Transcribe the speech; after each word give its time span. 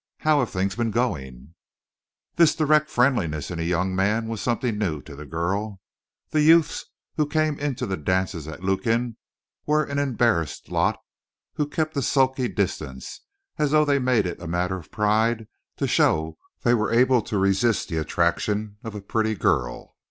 How 0.21 0.39
have 0.39 0.49
things 0.49 0.75
been 0.75 0.89
going?" 0.89 1.53
This 2.35 2.55
direct 2.55 2.89
friendliness 2.89 3.51
in 3.51 3.59
a 3.59 3.61
young 3.61 3.95
man 3.95 4.27
was 4.27 4.41
something 4.41 4.75
new 4.79 4.99
to 5.03 5.15
the 5.15 5.27
girl. 5.27 5.79
The 6.31 6.41
youths 6.41 6.85
who 7.17 7.27
came 7.27 7.59
in 7.59 7.75
to 7.75 7.85
the 7.85 7.97
dances 7.97 8.47
at 8.47 8.63
Lukin 8.63 9.17
were 9.67 9.83
an 9.83 9.99
embarrassed 9.99 10.69
lot 10.71 10.99
who 11.53 11.67
kept 11.67 11.95
a 11.95 12.01
sulky 12.01 12.47
distance, 12.47 13.21
as 13.59 13.69
though 13.69 13.85
they 13.85 13.99
made 13.99 14.25
it 14.25 14.41
a 14.41 14.47
matter 14.47 14.77
of 14.77 14.89
pride 14.89 15.47
to 15.77 15.87
show 15.87 16.39
they 16.63 16.73
were 16.73 16.91
able 16.91 17.21
to 17.21 17.37
resist 17.37 17.87
the 17.89 17.97
attraction 17.97 18.77
of 18.83 18.95
a 18.95 19.01
pretty 19.01 19.35
girl. 19.35 19.95